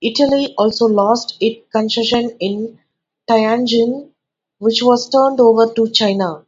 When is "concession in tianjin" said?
1.70-4.10